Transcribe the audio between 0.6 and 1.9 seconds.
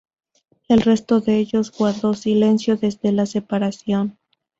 El resto de ellos